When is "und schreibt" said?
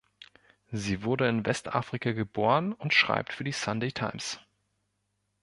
2.73-3.33